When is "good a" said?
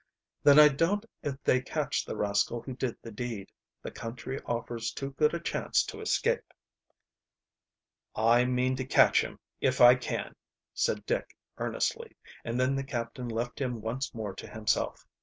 5.11-5.39